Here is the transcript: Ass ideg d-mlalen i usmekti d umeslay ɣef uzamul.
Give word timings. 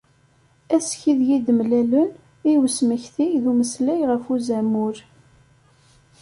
Ass 0.75 0.89
ideg 1.09 1.41
d-mlalen 1.45 2.09
i 2.51 2.51
usmekti 2.65 3.27
d 3.41 3.43
umeslay 3.51 4.01
ɣef 4.11 4.23
uzamul. 4.33 4.97